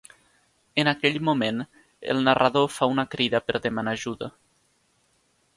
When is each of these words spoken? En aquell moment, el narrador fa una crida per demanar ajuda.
En 0.83 0.87
aquell 0.91 1.19
moment, 1.27 1.59
el 2.15 2.23
narrador 2.29 2.67
fa 2.79 2.89
una 2.97 3.07
crida 3.15 3.45
per 3.49 3.63
demanar 3.67 3.97
ajuda. 4.01 4.35